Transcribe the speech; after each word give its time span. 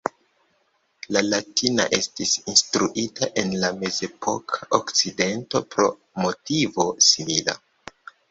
La 1.15 1.21
latina 1.25 1.83
estis 1.97 2.31
instruita 2.53 3.29
en 3.43 3.53
la 3.65 3.69
mezepoka 3.83 4.67
Okcidento 4.79 5.63
pro 5.75 5.91
motivo 6.25 6.89
simila. 7.11 7.57